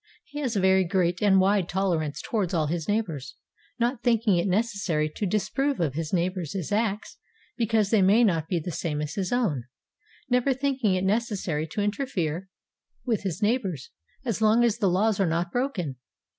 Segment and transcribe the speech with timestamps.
[0.25, 3.35] He has a very great and wide tolerance towards all his neighbours,
[3.77, 7.19] not thinking it necessary to disapprove of his neighbours' acts
[7.55, 9.65] because they may not be the same as his own,
[10.27, 12.49] never thinking it necessary to interfere
[13.05, 13.91] with his neighbours
[14.25, 15.97] as long as the laws are not broken.